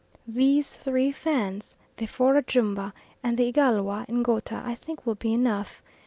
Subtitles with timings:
[0.27, 5.83] These three Fans, the four Ajumba and the Igalwa, Ngouta, I think will be enough.